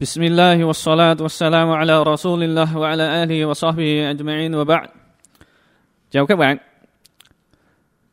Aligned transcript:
بسم 0.00 0.22
الله 0.22 0.64
والصلاة 0.64 1.16
والسلام 1.20 1.68
على 1.70 2.02
رسول 2.02 2.42
الله 2.42 2.78
وعلى 2.78 3.22
آله 3.22 3.46
وصحبه 3.46 4.10
أجمعين 4.10 4.54
وبعد 4.54 4.88
Chào 6.10 6.26
các 6.26 6.36
bạn 6.36 6.56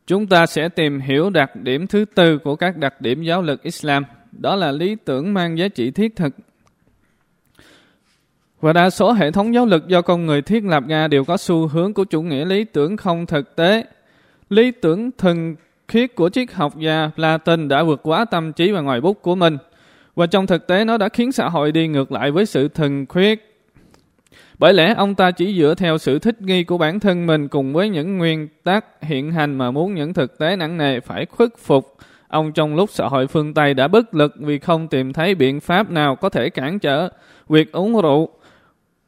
Chúng 0.07 0.27
ta 0.27 0.45
sẽ 0.45 0.69
tìm 0.69 0.99
hiểu 0.99 1.29
đặc 1.29 1.55
điểm 1.55 1.87
thứ 1.87 2.05
tư 2.15 2.37
của 2.37 2.55
các 2.55 2.77
đặc 2.77 3.01
điểm 3.01 3.23
giáo 3.23 3.41
lực 3.41 3.63
Islam 3.63 4.03
Đó 4.31 4.55
là 4.55 4.71
lý 4.71 4.95
tưởng 5.05 5.33
mang 5.33 5.57
giá 5.57 5.67
trị 5.67 5.91
thiết 5.91 6.15
thực 6.15 6.33
Và 8.61 8.73
đa 8.73 8.89
số 8.89 9.11
hệ 9.11 9.31
thống 9.31 9.53
giáo 9.53 9.65
lực 9.65 9.87
do 9.87 10.01
con 10.01 10.25
người 10.25 10.41
thiết 10.41 10.63
lập 10.63 10.83
ra 10.87 11.07
đều 11.07 11.23
có 11.23 11.37
xu 11.37 11.67
hướng 11.67 11.93
của 11.93 12.03
chủ 12.03 12.21
nghĩa 12.21 12.45
lý 12.45 12.63
tưởng 12.63 12.97
không 12.97 13.25
thực 13.25 13.55
tế 13.55 13.85
Lý 14.49 14.71
tưởng 14.71 15.09
thần 15.17 15.55
khiết 15.87 16.15
của 16.15 16.29
triết 16.29 16.53
học 16.53 16.77
gia 16.77 17.09
Platon 17.15 17.67
đã 17.67 17.83
vượt 17.83 17.99
quá 18.03 18.25
tâm 18.25 18.53
trí 18.53 18.71
và 18.71 18.81
ngoài 18.81 19.01
bút 19.01 19.21
của 19.21 19.35
mình – 19.35 19.67
và 20.15 20.27
trong 20.27 20.47
thực 20.47 20.67
tế 20.67 20.85
nó 20.85 20.97
đã 20.97 21.09
khiến 21.09 21.31
xã 21.31 21.49
hội 21.49 21.71
đi 21.71 21.87
ngược 21.87 22.11
lại 22.11 22.31
với 22.31 22.45
sự 22.45 22.67
thần 22.67 23.05
khuyết. 23.05 23.49
Bởi 24.59 24.73
lẽ 24.73 24.93
ông 24.93 25.15
ta 25.15 25.31
chỉ 25.31 25.59
dựa 25.59 25.75
theo 25.77 25.97
sự 25.97 26.19
thích 26.19 26.41
nghi 26.41 26.63
của 26.63 26.77
bản 26.77 26.99
thân 26.99 27.27
mình 27.27 27.47
cùng 27.47 27.73
với 27.73 27.89
những 27.89 28.17
nguyên 28.17 28.47
tắc 28.63 28.85
hiện 29.01 29.31
hành 29.31 29.57
mà 29.57 29.71
muốn 29.71 29.93
những 29.93 30.13
thực 30.13 30.37
tế 30.37 30.55
nặng 30.55 30.77
nề 30.77 30.99
phải 30.99 31.25
khuất 31.25 31.57
phục. 31.57 31.97
Ông 32.27 32.51
trong 32.51 32.75
lúc 32.75 32.89
xã 32.89 33.07
hội 33.07 33.27
phương 33.27 33.53
Tây 33.53 33.73
đã 33.73 33.87
bất 33.87 34.15
lực 34.15 34.33
vì 34.39 34.59
không 34.59 34.87
tìm 34.87 35.13
thấy 35.13 35.35
biện 35.35 35.59
pháp 35.59 35.91
nào 35.91 36.15
có 36.15 36.29
thể 36.29 36.49
cản 36.49 36.79
trở 36.79 37.09
việc 37.49 37.71
uống 37.71 38.01
rượu, 38.01 38.29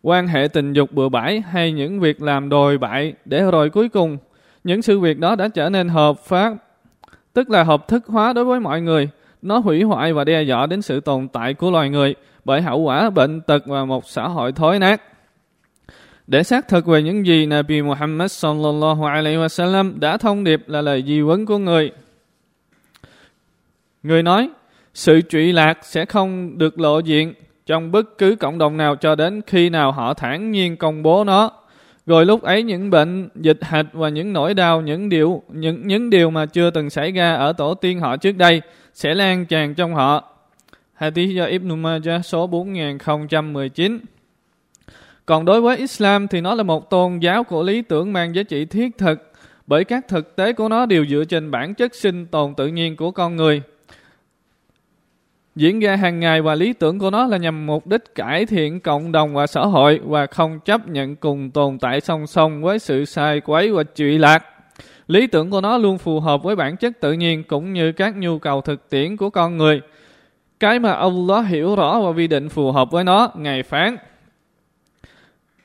quan 0.02 0.28
hệ 0.28 0.48
tình 0.54 0.74
dục 0.74 0.92
bừa 0.92 1.10
bãi 1.10 1.40
hay 1.40 1.72
những 1.72 2.00
việc 2.00 2.22
làm 2.22 2.50
đồi 2.50 2.78
bại 2.78 3.14
để 3.26 3.52
rồi 3.52 3.70
cuối 3.70 3.90
cùng 3.90 4.18
những 4.64 4.82
sự 4.82 5.00
việc 5.00 5.20
đó 5.20 5.36
đã 5.36 5.48
trở 5.48 5.70
nên 5.70 5.90
hợp 5.90 6.20
pháp, 6.20 6.54
tức 7.34 7.50
là 7.50 7.64
hợp 7.64 7.88
thức 7.88 8.06
hóa 8.08 8.34
đối 8.34 8.46
với 8.46 8.60
mọi 8.60 8.82
người. 8.82 9.10
Nó 9.46 9.58
hủy 9.58 9.84
hoại 9.84 10.14
và 10.14 10.24
đe 10.24 10.44
dọa 10.44 10.66
đến 10.66 10.82
sự 10.82 11.00
tồn 11.00 11.28
tại 11.28 11.54
của 11.54 11.72
loài 11.72 11.90
người 11.90 12.16
bởi 12.46 12.62
hậu 12.62 12.80
quả 12.80 13.10
bệnh 13.10 13.42
tật 13.42 13.66
và 13.66 13.86
một 13.86 14.08
xã 14.08 14.28
hội 14.28 14.52
thối 14.52 14.80
nát. 14.80 15.02
Để 16.28 16.44
xác 16.44 16.68
thực 16.68 16.86
về 16.86 17.02
những 17.02 17.26
gì 17.26 17.46
Nabi 17.46 17.82
Muhammad 17.82 18.32
sallallahu 18.32 19.06
alaihi 19.06 19.38
wasallam 19.38 20.00
đã 20.00 20.18
thông 20.18 20.44
điệp 20.44 20.64
là 20.68 20.82
lời 20.82 21.04
di 21.08 21.22
vấn 21.22 21.46
của 21.46 21.58
người. 21.58 21.92
Người 24.04 24.24
nói, 24.24 24.50
sự 24.94 25.22
trụy 25.22 25.54
lạc 25.54 25.78
sẽ 25.82 26.06
không 26.06 26.58
được 26.58 26.80
lộ 26.80 27.00
diện 27.00 27.34
trong 27.66 27.92
bất 27.92 28.18
cứ 28.18 28.36
cộng 28.36 28.58
đồng 28.58 28.78
nào 28.78 28.96
cho 28.96 29.16
đến 29.16 29.42
khi 29.48 29.70
nào 29.70 29.92
họ 29.92 30.14
thản 30.14 30.52
nhiên 30.52 30.78
công 30.78 31.04
bố 31.04 31.24
nó. 31.24 31.52
Rồi 32.06 32.26
lúc 32.26 32.42
ấy 32.42 32.64
những 32.64 32.90
bệnh, 32.90 33.30
dịch 33.36 33.60
hạch 33.62 33.86
và 33.94 34.10
những 34.10 34.34
nỗi 34.34 34.54
đau, 34.54 34.82
những 34.82 35.10
điều 35.10 35.44
những 35.50 35.88
những 35.88 36.10
điều 36.10 36.30
mà 36.30 36.46
chưa 36.46 36.70
từng 36.70 36.90
xảy 36.90 37.12
ra 37.12 37.36
ở 37.36 37.54
tổ 37.54 37.74
tiên 37.74 38.00
họ 38.00 38.18
trước 38.18 38.38
đây 38.38 38.62
sẽ 38.94 39.16
lan 39.16 39.46
tràn 39.46 39.76
trong 39.76 39.96
họ. 39.96 40.24
Hadith 40.94 41.36
do 41.36 41.46
Ibn 41.46 41.82
Majah 41.82 42.26
số 42.26 42.48
4019. 42.48 44.00
Còn 45.26 45.46
đối 45.46 45.62
với 45.62 45.78
Islam 45.78 46.28
thì 46.28 46.42
nó 46.42 46.56
là 46.56 46.64
một 46.64 46.90
tôn 46.90 47.20
giáo 47.20 47.44
của 47.44 47.64
lý 47.64 47.82
tưởng 47.82 48.14
mang 48.14 48.36
giá 48.36 48.44
trị 48.44 48.66
thiết 48.66 48.98
thực 48.98 49.32
bởi 49.68 49.84
các 49.84 50.08
thực 50.08 50.36
tế 50.36 50.54
của 50.54 50.70
nó 50.70 50.86
đều 50.86 51.06
dựa 51.06 51.24
trên 51.30 51.52
bản 51.52 51.74
chất 51.74 51.96
sinh 51.96 52.26
tồn 52.26 52.54
tự 52.56 52.68
nhiên 52.68 52.96
của 52.96 53.12
con 53.12 53.36
người. 53.36 53.62
Diễn 55.56 55.80
ra 55.80 55.96
hàng 55.96 56.20
ngày 56.20 56.42
và 56.42 56.56
lý 56.56 56.74
tưởng 56.74 57.00
của 57.00 57.10
nó 57.10 57.26
là 57.26 57.38
nhằm 57.38 57.66
mục 57.66 57.88
đích 57.88 58.16
cải 58.16 58.46
thiện 58.46 58.80
cộng 58.80 59.12
đồng 59.12 59.34
và 59.34 59.48
xã 59.48 59.62
hội 59.62 60.00
và 60.04 60.26
không 60.26 60.60
chấp 60.60 60.88
nhận 60.88 61.16
cùng 61.16 61.52
tồn 61.52 61.80
tại 61.80 62.02
song 62.02 62.28
song 62.28 62.62
với 62.62 62.80
sự 62.80 63.06
sai 63.06 63.42
quấy 63.42 63.72
và 63.72 63.84
trụy 63.96 64.18
lạc. 64.18 64.44
Lý 65.08 65.28
tưởng 65.28 65.50
của 65.50 65.62
nó 65.62 65.78
luôn 65.78 65.98
phù 65.98 66.20
hợp 66.20 66.44
với 66.44 66.56
bản 66.56 66.78
chất 66.78 67.00
tự 67.00 67.14
nhiên 67.14 67.44
cũng 67.44 67.74
như 67.74 67.92
các 67.92 68.16
nhu 68.18 68.40
cầu 68.40 68.62
thực 68.62 68.90
tiễn 68.90 69.18
của 69.18 69.30
con 69.30 69.58
người. 69.58 69.82
Cái 70.60 70.80
mà 70.80 70.92
Allah 70.92 71.48
hiểu 71.48 71.76
rõ 71.76 72.00
và 72.00 72.12
vi 72.12 72.28
định 72.28 72.50
phù 72.50 72.72
hợp 72.72 72.92
với 72.92 73.04
nó, 73.04 73.32
Ngài 73.36 73.64
phán. 73.64 73.98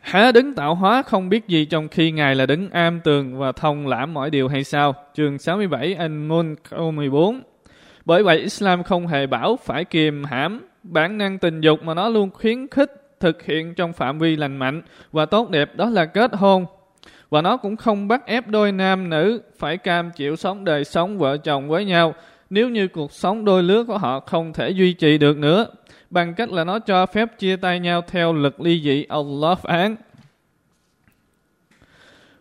Há 0.01 0.33
đứng 0.33 0.55
tạo 0.55 0.75
hóa 0.75 1.03
không 1.03 1.29
biết 1.29 1.49
gì 1.49 1.65
trong 1.65 1.89
khi 1.89 2.11
Ngài 2.11 2.35
là 2.35 2.47
đứng 2.47 2.71
am 2.71 3.01
tường 3.05 3.39
và 3.39 3.53
thông 3.53 3.87
lãm 3.87 4.15
mọi 4.15 4.31
điều 4.31 4.49
hay 4.49 4.65
sao? 4.65 4.95
Chương 5.15 5.39
67 5.39 5.95
An-Mun 5.95 6.55
câu 6.71 6.91
14 6.91 7.43
bởi 8.05 8.23
vậy 8.23 8.39
Islam 8.39 8.83
không 8.83 9.07
hề 9.07 9.27
bảo 9.27 9.59
phải 9.65 9.85
kiềm 9.85 10.25
hãm 10.25 10.61
bản 10.83 11.19
năng 11.19 11.39
tình 11.39 11.61
dục 11.61 11.83
mà 11.83 11.95
nó 11.95 12.09
luôn 12.09 12.31
khuyến 12.31 12.69
khích 12.69 12.93
thực 13.21 13.43
hiện 13.43 13.75
trong 13.75 13.93
phạm 13.93 14.19
vi 14.19 14.37
lành 14.37 14.57
mạnh 14.57 14.83
và 15.13 15.27
tốt 15.27 15.51
đẹp, 15.51 15.77
đó 15.77 15.91
là 15.91 16.05
kết 16.05 16.31
hôn 16.35 16.67
và 17.31 17.43
nó 17.43 17.57
cũng 17.57 17.77
không 17.77 18.09
bắt 18.09 18.27
ép 18.27 18.49
đôi 18.49 18.73
nam 18.73 19.11
nữ 19.11 19.43
phải 19.59 19.77
cam 19.77 20.11
chịu 20.11 20.37
sống 20.37 20.65
đời 20.65 20.85
sống 20.85 21.19
vợ 21.19 21.37
chồng 21.37 21.69
với 21.69 21.85
nhau 21.85 22.15
nếu 22.51 22.69
như 22.69 22.89
cuộc 22.89 23.13
sống 23.13 23.45
đôi 23.45 23.63
lứa 23.63 23.85
của 23.85 23.99
họ 23.99 24.21
không 24.21 24.53
thể 24.53 24.71
duy 24.71 24.93
trì 24.93 25.19
được 25.19 25.37
nữa 25.37 25.67
bằng 26.11 26.35
cách 26.35 26.51
là 26.51 26.65
nó 26.65 26.79
cho 26.79 27.07
phép 27.07 27.39
chia 27.39 27.57
tay 27.57 27.81
nhau 27.81 28.03
theo 28.09 28.33
lực 28.33 28.61
ly 28.61 28.81
dị 28.85 29.05
Allah 29.09 29.59
phán. 29.59 29.97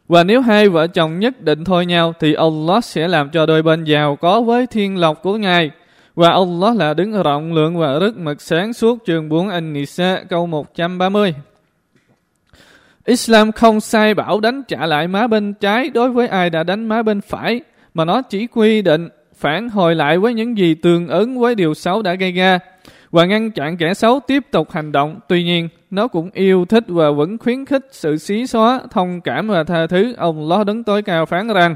Và 0.09 0.24
nếu 0.24 0.42
hai 0.42 0.70
vợ 0.70 0.88
chồng 0.88 1.20
nhất 1.20 1.42
định 1.42 1.64
thôi 1.64 1.86
nhau 1.86 2.14
thì 2.20 2.34
Allah 2.34 2.86
sẽ 2.86 3.08
làm 3.08 3.30
cho 3.30 3.46
đôi 3.46 3.62
bên 3.62 3.84
giàu 3.84 4.16
có 4.16 4.42
với 4.42 4.68
thiên 4.68 4.97
lộc 4.97 5.24
của 5.24 5.38
Ngài. 5.38 5.72
Và 6.16 6.30
Allah 6.31 6.75
là 6.75 6.94
đứng 6.94 7.24
rộng 7.24 7.53
lượng 7.53 7.78
và 7.78 8.00
rất 8.00 8.18
mực 8.18 8.42
sáng 8.42 8.74
suốt 8.74 9.00
chương 9.06 9.30
4 9.30 9.50
An-Nisa 9.50 10.24
câu 10.30 10.47
130. 10.47 11.34
Islam 13.06 13.52
không 13.52 13.80
sai 13.80 14.14
bảo 14.14 14.40
đánh 14.40 14.64
trả 14.68 14.86
lại 14.86 15.08
má 15.08 15.28
bên 15.28 15.53
trái 15.53 15.90
đối 15.90 16.09
với 16.09 16.28
ai 16.28 16.50
đã 16.50 16.64
đánh 16.64 16.88
má 16.88 17.02
bên 17.02 17.22
phải, 17.22 17.62
mà 17.94 18.06
nó 18.06 18.22
chỉ 18.22 18.47
quy 18.47 18.81
định 18.81 19.09
phản 19.36 19.70
hồi 19.70 19.96
lại 19.96 20.18
với 20.18 20.34
những 20.34 20.58
gì 20.58 20.76
tương 20.76 21.08
ứng 21.08 21.40
với 21.40 21.56
điều 21.56 21.74
xấu 21.74 22.02
đã 22.02 22.14
gây 22.14 22.31
ra 22.31 22.59
và 23.12 23.25
ngăn 23.25 23.52
chặn 23.52 23.78
kẻ 23.78 23.94
xấu 23.94 24.20
tiếp 24.28 24.44
tục 24.52 24.72
hành 24.72 24.92
động. 24.92 25.20
Tuy 25.28 25.44
nhiên, 25.44 25.70
nó 25.92 26.08
cũng 26.08 26.30
yêu 26.34 26.66
thích 26.66 26.84
và 26.88 27.12
vẫn 27.12 27.38
khuyến 27.38 27.66
khích 27.66 27.86
sự 27.92 28.18
xí 28.18 28.47
xóa, 28.47 28.81
thông 28.92 29.22
cảm 29.22 29.47
và 29.47 29.64
tha 29.64 29.88
thứ. 29.88 30.14
Ông 30.18 30.50
ló 30.50 30.64
đứng 30.64 30.84
tối 30.84 31.02
cao 31.02 31.25
phán 31.25 31.47
rằng, 31.47 31.75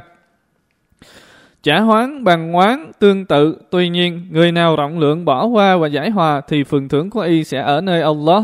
Trả 1.64 1.80
hoán 1.80 2.24
bằng 2.24 2.52
ngoán 2.52 2.92
tương 3.00 3.26
tự, 3.26 3.58
tuy 3.72 3.90
nhiên 3.90 4.28
người 4.32 4.52
nào 4.52 4.76
rộng 4.76 5.00
lượng 5.00 5.26
bỏ 5.26 5.46
qua 5.46 5.78
và 5.78 5.88
giải 5.88 6.10
hòa 6.10 6.42
thì 6.48 6.64
phần 6.64 6.90
thưởng 6.90 7.10
của 7.10 7.22
y 7.22 7.44
sẽ 7.44 7.62
ở 7.62 7.82
nơi 7.82 8.02
Allah. 8.02 8.44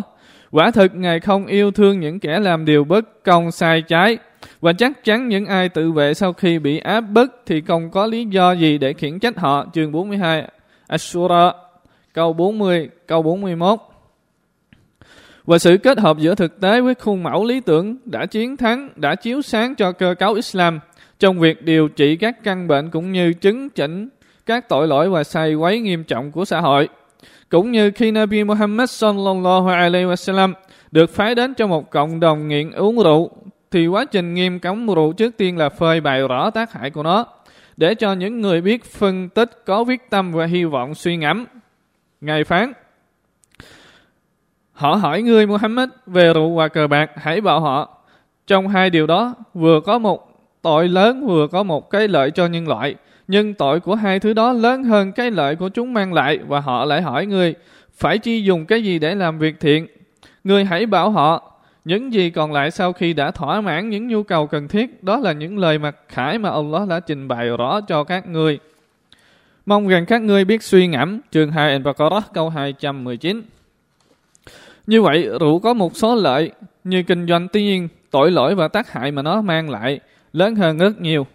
Quả 0.52 0.72
thực 0.72 0.96
Ngài 0.96 1.20
không 1.20 1.46
yêu 1.46 1.72
thương 1.72 2.00
những 2.00 2.20
kẻ 2.20 2.40
làm 2.40 2.66
điều 2.66 2.84
bất 2.84 3.24
công 3.24 3.52
sai 3.52 3.82
trái. 3.82 4.18
Và 4.62 4.74
chắc 4.74 5.04
chắn 5.04 5.28
những 5.28 5.46
ai 5.46 5.70
tự 5.70 5.92
vệ 5.92 6.14
sau 6.14 6.34
khi 6.34 6.60
bị 6.60 6.80
áp 6.80 7.02
bức 7.02 7.42
thì 7.46 7.62
không 7.62 7.92
có 7.92 8.06
lý 8.06 8.26
do 8.26 8.52
gì 8.52 8.78
để 8.78 8.94
khiển 8.94 9.20
trách 9.20 9.38
họ. 9.38 9.66
Chương 9.74 9.92
42 9.92 10.44
Ashura 10.88 11.52
câu 12.14 12.34
40 12.34 12.90
câu 13.08 13.22
41 13.22 13.80
và 15.46 15.58
sự 15.58 15.78
kết 15.78 16.00
hợp 16.00 16.18
giữa 16.18 16.36
thực 16.36 16.62
tế 16.62 16.82
với 16.82 16.96
khuôn 16.96 17.24
mẫu 17.24 17.46
lý 17.46 17.60
tưởng 17.60 17.98
đã 18.06 18.26
chiến 18.26 18.58
thắng, 18.58 18.90
đã 18.96 19.16
chiếu 19.16 19.42
sáng 19.42 19.76
cho 19.76 19.92
cơ 19.92 20.16
cấu 20.20 20.34
Islam 20.34 20.80
trong 21.20 21.40
việc 21.40 21.64
điều 21.64 21.88
trị 21.88 22.16
các 22.16 22.44
căn 22.44 22.68
bệnh 22.68 22.90
cũng 22.90 23.12
như 23.12 23.34
chứng 23.34 23.70
chỉnh 23.70 24.10
các 24.46 24.70
tội 24.70 24.88
lỗi 24.88 25.10
và 25.10 25.24
sai 25.24 25.54
quấy 25.56 25.80
nghiêm 25.80 26.04
trọng 26.04 26.32
của 26.32 26.46
xã 26.46 26.62
hội. 26.62 26.90
Cũng 27.50 27.72
như 27.72 27.92
khi 27.92 28.12
Nabi 28.12 28.44
Muhammad 28.44 28.90
sallallahu 28.90 29.68
alaihi 29.68 30.06
wasallam 30.06 30.54
được 30.92 31.10
phái 31.10 31.36
đến 31.36 31.54
cho 31.54 31.68
một 31.68 31.90
cộng 31.90 32.20
đồng 32.20 32.48
nghiện 32.48 32.72
uống 32.72 33.04
rượu, 33.04 33.30
thì 33.72 33.88
quá 33.88 34.06
trình 34.06 34.34
nghiêm 34.34 34.60
cấm 34.60 34.88
rượu 34.88 35.14
trước 35.14 35.38
tiên 35.38 35.58
là 35.58 35.70
phơi 35.70 36.02
bày 36.02 36.28
rõ 36.28 36.50
tác 36.50 36.74
hại 36.74 36.90
của 36.90 37.04
nó, 37.04 37.26
để 37.78 37.96
cho 37.96 38.14
những 38.14 38.42
người 38.42 38.62
biết 38.62 38.86
phân 38.86 39.30
tích 39.30 39.66
có 39.66 39.84
viết 39.84 40.10
tâm 40.10 40.32
và 40.32 40.46
hy 40.46 40.64
vọng 40.64 40.96
suy 40.96 41.18
ngẫm. 41.18 41.46
Ngài 42.22 42.44
phán, 42.44 42.74
Họ 44.72 44.96
hỏi 44.96 45.22
ngươi 45.22 45.48
Muhammad 45.48 45.90
về 46.06 46.34
rượu 46.34 46.56
và 46.56 46.68
cờ 46.68 46.88
bạc, 46.88 47.12
hãy 47.16 47.42
bảo 47.42 47.60
họ, 47.60 47.98
trong 48.48 48.68
hai 48.68 48.90
điều 48.90 49.08
đó 49.08 49.36
vừa 49.54 49.82
có 49.82 50.00
một 50.00 50.30
tội 50.62 50.88
lớn 50.88 51.28
vừa 51.28 51.48
có 51.48 51.64
một 51.64 51.90
cái 51.90 52.08
lợi 52.08 52.32
cho 52.32 52.48
nhân 52.48 52.68
loại 52.68 52.96
nhưng 53.32 53.54
tội 53.54 53.80
của 53.80 53.96
hai 53.96 54.20
thứ 54.20 54.34
đó 54.34 54.54
lớn 54.54 54.84
hơn 54.84 55.12
cái 55.12 55.32
lợi 55.32 55.56
của 55.56 55.70
chúng 55.70 55.94
mang 55.94 56.14
lại 56.14 56.40
và 56.48 56.60
họ 56.60 56.86
lại 56.86 57.02
hỏi 57.02 57.26
ngươi, 57.26 57.56
phải 57.94 58.18
chi 58.18 58.42
dùng 58.42 58.66
cái 58.66 58.84
gì 58.84 59.00
để 59.00 59.16
làm 59.16 59.40
việc 59.40 59.60
thiện? 59.60 59.88
Ngươi 60.44 60.66
hãy 60.66 60.86
bảo 60.86 61.12
họ, 61.12 61.52
những 61.86 62.14
gì 62.14 62.30
còn 62.30 62.52
lại 62.52 62.72
sau 62.72 62.94
khi 62.94 63.14
đã 63.14 63.32
thỏa 63.32 63.62
mãn 63.62 63.90
những 63.90 64.08
nhu 64.08 64.24
cầu 64.24 64.48
cần 64.48 64.68
thiết, 64.68 65.04
đó 65.04 65.18
là 65.18 65.32
những 65.32 65.58
lời 65.58 65.78
mặc 65.78 65.96
khải 66.08 66.38
mà 66.38 66.50
Allah 66.50 66.88
đã 66.88 67.00
trình 67.00 67.28
bày 67.28 67.50
rõ 67.58 67.82
cho 67.82 68.04
các 68.04 68.28
ngươi. 68.28 68.60
Mong 69.66 69.88
rằng 69.88 70.06
các 70.06 70.22
ngươi 70.22 70.46
biết 70.46 70.64
suy 70.64 70.88
ngẫm, 70.88 71.20
chương 71.32 71.52
2 71.52 71.80
Al-Baqarah 71.80 72.22
câu 72.34 72.50
219. 72.50 73.42
Như 74.88 75.02
vậy, 75.02 75.30
rượu 75.40 75.60
có 75.60 75.74
một 75.74 75.98
số 75.98 76.16
lợi 76.16 76.52
như 76.84 77.04
kinh 77.04 77.28
doanh 77.28 77.48
tuy 77.48 77.64
nhiên 77.64 77.88
tội 78.12 78.32
lỗi 78.32 78.56
và 78.56 78.68
tác 78.68 78.92
hại 78.92 79.12
mà 79.12 79.22
nó 79.22 79.42
mang 79.42 79.70
lại 79.70 80.00
lớn 80.34 80.56
hơn 80.56 80.78
rất 80.78 81.02
nhiều. 81.02 81.28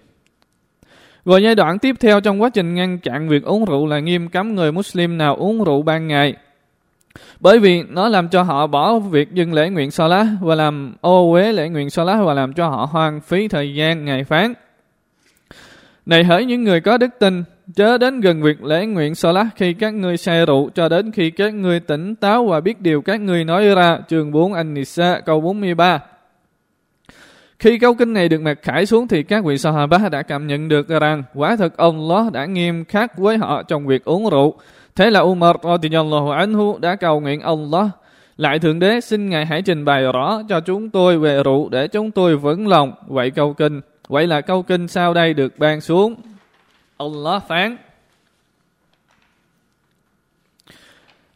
Rồi 1.25 1.43
giai 1.43 1.55
đoạn 1.55 1.79
tiếp 1.79 1.97
theo 2.01 2.21
trong 2.21 2.43
quá 2.43 2.51
trình 2.51 2.75
ngăn 2.75 2.99
chặn 2.99 3.29
việc 3.29 3.45
uống 3.45 3.65
rượu 3.65 3.87
là 3.87 3.99
nghiêm 3.99 4.29
cấm 4.29 4.55
người 4.55 4.73
Muslim 4.73 5.19
nào 5.19 5.37
uống 5.37 5.65
rượu 5.65 5.83
ban 5.83 6.09
ngày. 6.09 6.35
Bởi 7.41 7.59
vì 7.59 7.83
nó 7.83 8.09
làm 8.09 8.29
cho 8.29 8.43
họ 8.43 8.67
bỏ 8.67 8.99
việc 8.99 9.33
dừng 9.33 9.53
lễ 9.53 9.71
nguyện 9.71 9.91
Salah 9.91 10.27
và 10.41 10.55
làm 10.55 10.95
ô 11.01 11.33
uế 11.33 11.53
lễ 11.53 11.69
nguyện 11.69 11.91
Salah 11.91 12.27
và 12.27 12.35
làm 12.35 12.53
cho 12.53 12.69
họ 12.69 12.89
hoang 12.91 13.21
phí 13.21 13.49
thời 13.49 13.75
gian 13.75 14.05
ngày 14.05 14.25
phán. 14.25 14.55
Này 16.07 16.25
hỡi 16.25 16.45
những 16.45 16.65
người 16.65 16.81
có 16.81 16.99
đức 16.99 17.11
tin, 17.19 17.45
chớ 17.73 17.99
đến 17.99 18.21
gần 18.21 18.43
việc 18.43 18.65
lễ 18.65 18.87
nguyện 18.87 19.15
Salah 19.15 19.47
khi 19.57 19.73
các 19.73 19.95
ngươi 19.95 20.17
say 20.17 20.47
rượu 20.47 20.71
cho 20.75 20.89
đến 20.89 21.13
khi 21.13 21.31
các 21.31 21.55
ngươi 21.55 21.81
tỉnh 21.81 22.15
táo 22.15 22.47
và 22.47 22.61
biết 22.61 22.81
điều 22.81 23.03
các 23.03 23.21
ngươi 23.21 23.45
nói 23.45 23.75
ra. 23.75 23.99
Chương 24.09 24.33
4 24.33 24.53
An-Nisa 24.53 25.21
câu 25.21 25.41
43. 25.41 26.01
Khi 27.59 27.79
câu 27.79 27.95
kinh 27.95 28.13
này 28.13 28.29
được 28.29 28.41
mặc 28.41 28.59
khải 28.63 28.87
xuống 28.87 29.09
thì 29.09 29.23
các 29.23 29.45
vị 29.45 29.59
Sahaba 29.59 30.09
đã 30.09 30.23
cảm 30.23 30.47
nhận 30.47 30.69
được 30.69 30.89
rằng 30.89 31.23
quả 31.35 31.57
thật 31.57 31.77
ông 31.77 32.11
Allah 32.11 32.33
đã 32.33 32.47
nghiêm 32.47 32.85
khắc 32.85 33.19
với 33.19 33.39
họ 33.39 33.63
trong 33.63 33.87
việc 33.87 34.05
uống 34.05 34.31
rượu. 34.31 34.55
Thế 34.97 35.11
là 35.11 35.21
Umar 35.21 35.57
radiyallahu 35.63 36.31
anhu 36.31 36.79
đã 36.79 36.97
cầu 36.97 37.21
nguyện 37.21 37.41
Allah 37.41 37.87
lại 38.37 38.59
Thượng 38.59 38.79
Đế 38.79 39.01
xin 39.01 39.29
Ngài 39.29 39.47
hãy 39.47 39.63
trình 39.63 39.85
bày 39.85 40.03
rõ 40.13 40.41
cho 40.49 40.61
chúng 40.61 40.91
tôi 40.91 41.19
về 41.19 41.43
rượu 41.43 41.69
để 41.69 41.89
chúng 41.89 42.11
tôi 42.11 42.37
vững 42.37 42.69
lòng. 42.69 42.93
Vậy 43.07 43.31
câu 43.31 43.53
kinh, 43.53 43.81
vậy 44.09 44.27
là 44.27 44.41
câu 44.41 44.63
kinh 44.63 44.89
sau 44.89 45.15
đây 45.15 45.35
được 45.35 45.59
ban 45.59 45.81
xuống. 45.81 46.15
Allah 46.97 47.43
phán. 47.49 47.77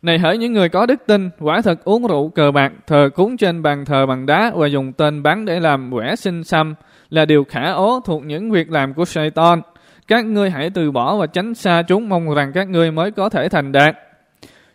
Này 0.02 0.19
hỡi 0.19 0.38
những 0.38 0.52
người 0.52 0.69
có 0.69 0.87
đức 0.87 1.06
tin, 1.06 1.31
quả 1.40 1.60
thật 1.60 1.84
uống 1.84 2.06
rượu 2.06 2.28
cờ 2.28 2.50
bạc, 2.50 2.72
thờ 2.87 3.10
cúng 3.14 3.37
trên 3.37 3.62
bàn 3.62 3.84
thờ 3.84 4.06
bằng 4.06 4.26
đá 4.26 4.52
và 4.56 4.66
dùng 4.66 4.93
tên 4.93 5.22
bắn 5.22 5.44
để 5.44 5.60
làm 5.60 5.90
quẻ 5.93 6.16
sinh 6.16 6.44
xăm 6.44 6.75
là 7.10 7.25
điều 7.25 7.44
khả 7.44 7.70
ố 7.70 8.00
thuộc 8.05 8.22
những 8.25 8.50
việc 8.50 8.70
làm 8.70 8.94
của 8.94 9.05
Satan. 9.05 9.62
Các 10.08 10.25
ngươi 10.25 10.50
hãy 10.50 10.70
từ 10.70 10.90
bỏ 10.90 11.16
và 11.16 11.26
tránh 11.26 11.55
xa 11.55 11.82
chúng 11.82 12.08
mong 12.08 12.34
rằng 12.34 12.52
các 12.55 12.69
ngươi 12.69 12.90
mới 12.90 13.10
có 13.10 13.28
thể 13.28 13.49
thành 13.49 13.72
đạt. 13.72 13.96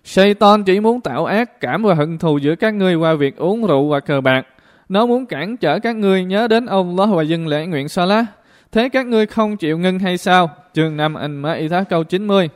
Satan 0.04 0.64
chỉ 0.64 0.80
muốn 0.80 1.02
tạo 1.02 1.26
ác 1.26 1.60
cảm 1.60 1.84
và 1.84 1.94
hận 1.94 2.18
thù 2.18 2.38
giữa 2.38 2.56
các 2.56 2.74
ngươi 2.74 2.96
qua 2.96 3.14
việc 3.14 3.38
uống 3.38 3.68
rượu 3.68 3.90
và 3.90 4.00
cờ 4.00 4.22
bạc. 4.22 4.42
Nó 4.90 5.06
muốn 5.06 5.26
cản 5.26 5.58
trở 5.58 5.80
các 5.80 5.96
ngươi 5.96 6.24
nhớ 6.24 6.48
đến 6.48 6.66
Allah 6.66 7.10
và 7.10 7.24
dân 7.24 7.48
lễ 7.48 7.66
nguyện 7.66 7.90
Salah. 7.90 8.26
Thế 8.74 8.90
các 8.90 9.06
ngươi 9.06 9.26
không 9.26 9.58
chịu 9.58 9.78
ngưng 9.78 10.00
hay 10.00 10.18
sao? 10.18 10.50
Chương 10.74 10.98
5 10.98 11.14
An-Ma'idah 11.14 11.84
câu 11.90 12.04
90 12.04 12.50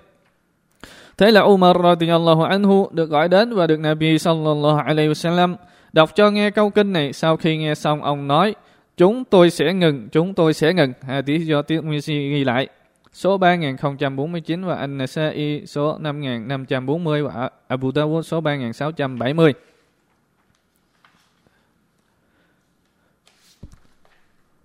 Thế 1.18 1.32
là 1.32 1.42
Umar 1.42 1.78
radiyallahu 1.84 2.44
anhu 2.44 2.90
được 2.92 3.10
gọi 3.10 3.30
đến 3.30 3.54
và 3.54 3.68
được 3.68 3.80
Nabi 3.80 4.18
sallallahu 4.18 4.78
alaihi 4.86 5.10
wasallam 5.10 5.56
đọc 5.94 6.16
cho 6.16 6.32
nghe 6.32 6.52
câu 6.52 6.70
kinh 6.70 6.94
này. 6.94 7.14
Sau 7.14 7.38
khi 7.38 7.58
nghe 7.58 7.76
xong 7.76 8.04
ông 8.04 8.28
nói, 8.28 8.56
chúng 8.98 9.24
tôi 9.24 9.50
sẽ 9.50 9.74
ngừng, 9.74 10.08
chúng 10.12 10.34
tôi 10.34 10.54
sẽ 10.54 10.74
ngừng. 10.74 10.94
Hadith 11.02 11.42
do 11.42 11.62
Tirmidhi 11.62 12.30
ghi 12.30 12.44
lại. 12.44 12.68
Số 13.14 13.38
3049 13.38 14.66
và 14.66 14.76
An-Nasai 14.76 15.62
số 15.66 15.98
5540 16.00 17.24
và 17.24 17.50
Abu 17.68 17.90
Dawud 17.90 18.22
số 18.22 18.42
3670. 18.42 19.54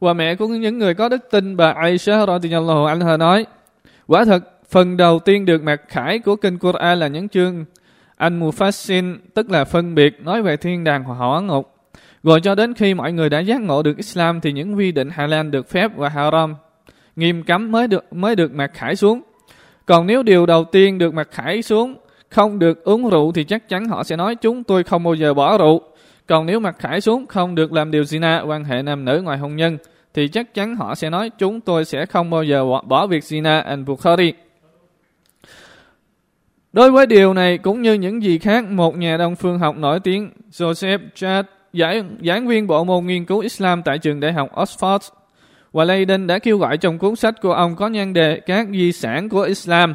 Và 0.02 0.12
mẹ 0.12 0.34
của 0.34 0.46
những 0.46 0.78
người 0.78 0.94
có 0.94 1.08
đức 1.08 1.30
tin 1.30 1.56
bà 1.56 1.72
Aisha 1.72 2.26
radhiyallahu 2.26 2.84
anha 2.84 3.16
nói, 3.16 3.46
quả 4.06 4.24
thật 4.24 4.44
phần 4.70 4.96
đầu 4.96 5.18
tiên 5.18 5.44
được 5.44 5.62
mặc 5.62 5.80
khải 5.88 6.18
của 6.18 6.36
kinh 6.36 6.58
Quran 6.58 6.98
là 6.98 7.08
những 7.08 7.28
chương 7.28 7.64
anh 8.16 8.40
Mufassin 8.40 9.16
tức 9.34 9.50
là 9.50 9.64
phân 9.64 9.94
biệt 9.94 10.20
nói 10.24 10.42
về 10.42 10.56
thiên 10.56 10.84
đàng 10.84 11.04
hoặc 11.04 11.14
hỏa 11.14 11.40
ngục. 11.40 11.74
Rồi 12.22 12.40
cho 12.40 12.54
đến 12.54 12.74
khi 12.74 12.94
mọi 12.94 13.12
người 13.12 13.30
đã 13.30 13.40
giác 13.40 13.60
ngộ 13.60 13.82
được 13.82 13.96
Islam 13.96 14.40
thì 14.40 14.52
những 14.52 14.76
quy 14.76 14.92
định 14.92 15.10
halal 15.10 15.48
được 15.48 15.68
phép 15.70 15.90
và 15.96 16.08
haram 16.08 16.54
nghiêm 17.16 17.42
cấm 17.42 17.72
mới 17.72 17.88
được 17.88 18.12
mới 18.12 18.36
được 18.36 18.54
mặc 18.54 18.70
khải 18.74 18.96
xuống. 18.96 19.20
Còn 19.86 20.06
nếu 20.06 20.22
điều 20.22 20.46
đầu 20.46 20.64
tiên 20.64 20.98
được 20.98 21.14
mặc 21.14 21.28
khải 21.30 21.62
xuống 21.62 21.94
không 22.28 22.58
được 22.58 22.84
uống 22.84 23.10
rượu 23.10 23.32
thì 23.32 23.44
chắc 23.44 23.68
chắn 23.68 23.88
họ 23.88 24.04
sẽ 24.04 24.16
nói 24.16 24.34
chúng 24.34 24.64
tôi 24.64 24.82
không 24.82 25.02
bao 25.02 25.14
giờ 25.14 25.34
bỏ 25.34 25.58
rượu. 25.58 25.80
Còn 26.26 26.46
nếu 26.46 26.60
mặc 26.60 26.76
khải 26.78 27.00
xuống 27.00 27.26
không 27.26 27.54
được 27.54 27.72
làm 27.72 27.90
điều 27.90 28.02
zina 28.02 28.46
quan 28.46 28.64
hệ 28.64 28.82
nam 28.82 29.04
nữ 29.04 29.20
ngoài 29.24 29.38
hôn 29.38 29.56
nhân 29.56 29.78
thì 30.14 30.28
chắc 30.28 30.54
chắn 30.54 30.76
họ 30.76 30.94
sẽ 30.94 31.10
nói 31.10 31.30
chúng 31.38 31.60
tôi 31.60 31.84
sẽ 31.84 32.06
không 32.06 32.30
bao 32.30 32.42
giờ 32.42 32.64
bỏ, 32.84 33.06
việc 33.06 33.24
Sina 33.24 33.60
and 33.60 33.86
Bukhari. 33.86 34.32
Đối 36.72 36.90
với 36.90 37.06
điều 37.06 37.34
này 37.34 37.58
cũng 37.58 37.82
như 37.82 37.94
những 37.94 38.22
gì 38.22 38.38
khác, 38.38 38.64
một 38.64 38.96
nhà 38.96 39.16
đông 39.16 39.36
phương 39.36 39.58
học 39.58 39.76
nổi 39.76 40.00
tiếng 40.00 40.30
Joseph 40.50 40.98
Chad, 41.14 41.44
giảng, 41.72 42.16
giảng 42.24 42.46
viên 42.46 42.66
bộ 42.66 42.84
môn 42.84 43.06
nghiên 43.06 43.24
cứu 43.24 43.38
Islam 43.38 43.82
tại 43.82 43.98
trường 43.98 44.20
đại 44.20 44.32
học 44.32 44.54
Oxford, 44.54 44.98
và 45.72 45.84
Leiden 45.84 46.26
đã 46.26 46.38
kêu 46.38 46.58
gọi 46.58 46.78
trong 46.78 46.98
cuốn 46.98 47.16
sách 47.16 47.34
của 47.42 47.52
ông 47.52 47.76
có 47.76 47.88
nhan 47.88 48.12
đề 48.12 48.40
các 48.40 48.68
di 48.72 48.92
sản 48.92 49.28
của 49.28 49.42
Islam. 49.42 49.94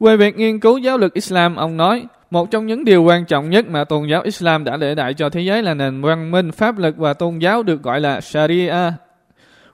Về 0.00 0.16
việc 0.16 0.36
nghiên 0.36 0.60
cứu 0.60 0.78
giáo 0.78 0.98
lực 0.98 1.14
Islam, 1.14 1.56
ông 1.56 1.76
nói, 1.76 2.06
một 2.30 2.50
trong 2.50 2.66
những 2.66 2.84
điều 2.84 3.02
quan 3.02 3.24
trọng 3.24 3.50
nhất 3.50 3.66
mà 3.68 3.84
tôn 3.84 4.06
giáo 4.08 4.22
Islam 4.22 4.64
đã 4.64 4.76
để 4.76 4.94
lại 4.94 5.14
cho 5.14 5.30
thế 5.30 5.40
giới 5.40 5.62
là 5.62 5.74
nền 5.74 6.02
văn 6.02 6.30
minh 6.30 6.52
pháp 6.52 6.78
lực 6.78 6.96
và 6.96 7.14
tôn 7.14 7.38
giáo 7.38 7.62
được 7.62 7.82
gọi 7.82 8.00
là 8.00 8.20
Sharia. 8.20 8.92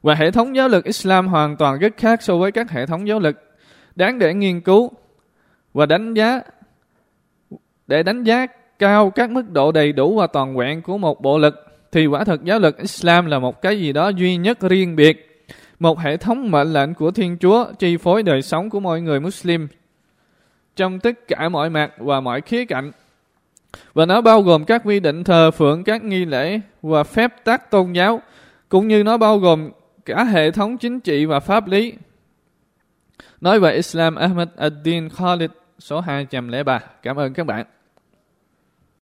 Và 0.06 0.14
hệ 0.14 0.30
thống 0.30 0.56
giáo 0.56 0.68
lực 0.68 0.84
Islam 0.84 1.28
hoàn 1.28 1.56
toàn 1.56 1.78
rất 1.78 1.96
khác 1.96 2.22
so 2.22 2.36
với 2.36 2.52
các 2.52 2.70
hệ 2.70 2.86
thống 2.86 3.08
giáo 3.08 3.18
lực. 3.20 3.36
Đáng 3.96 4.18
để 4.18 4.34
nghiên 4.34 4.60
cứu 4.60 4.90
và 5.74 5.86
đánh 5.86 6.14
giá 6.14 6.40
để 7.86 8.02
đánh 8.02 8.24
giá 8.24 8.46
cao 8.78 9.10
các 9.10 9.30
mức 9.30 9.50
độ 9.50 9.72
đầy 9.72 9.92
đủ 9.92 10.16
và 10.16 10.26
toàn 10.26 10.56
vẹn 10.56 10.82
của 10.82 10.98
một 10.98 11.20
bộ 11.20 11.38
lực 11.38 11.54
thì 11.92 12.06
quả 12.06 12.24
thực 12.24 12.44
giáo 12.44 12.58
lực 12.58 12.78
Islam 12.78 13.26
là 13.26 13.38
một 13.38 13.62
cái 13.62 13.80
gì 13.80 13.92
đó 13.92 14.08
duy 14.08 14.36
nhất 14.36 14.60
riêng 14.60 14.96
biệt, 14.96 15.44
một 15.78 15.98
hệ 15.98 16.16
thống 16.16 16.50
mệnh 16.50 16.72
lệnh 16.72 16.94
của 16.94 17.10
Thiên 17.10 17.36
Chúa 17.40 17.66
chi 17.78 17.96
phối 17.96 18.22
đời 18.22 18.42
sống 18.42 18.70
của 18.70 18.80
mọi 18.80 19.00
người 19.00 19.20
Muslim 19.20 19.68
trong 20.76 21.00
tất 21.00 21.28
cả 21.28 21.48
mọi 21.48 21.70
mặt 21.70 21.92
và 21.98 22.20
mọi 22.20 22.40
khía 22.40 22.64
cạnh. 22.64 22.92
Và 23.94 24.06
nó 24.06 24.20
bao 24.20 24.42
gồm 24.42 24.64
các 24.64 24.82
quy 24.84 25.00
định 25.00 25.24
thờ 25.24 25.50
phượng 25.50 25.84
các 25.84 26.04
nghi 26.04 26.24
lễ 26.24 26.60
và 26.82 27.04
phép 27.04 27.44
tắc 27.44 27.70
tôn 27.70 27.92
giáo, 27.92 28.20
cũng 28.68 28.88
như 28.88 29.04
nó 29.04 29.16
bao 29.16 29.38
gồm 29.38 29.70
cả 30.06 30.24
hệ 30.24 30.50
thống 30.50 30.78
chính 30.78 31.00
trị 31.00 31.24
và 31.24 31.40
pháp 31.40 31.68
lý. 31.68 31.94
Nói 33.40 33.60
về 33.60 33.74
Islam 33.74 34.14
Ahmed 34.14 34.48
ad-Din 34.56 35.08
Khalid, 35.08 35.50
số 35.78 36.00
203. 36.00 36.80
Cảm 37.02 37.16
ơn 37.16 37.34
các 37.34 37.46
bạn. 37.46 37.66